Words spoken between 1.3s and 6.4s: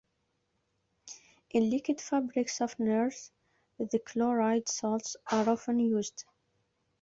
In liquid fabric softeners, the chloride salts are often used.